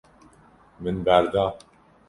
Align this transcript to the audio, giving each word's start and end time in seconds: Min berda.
Min 0.81 1.03
berda. 1.05 1.45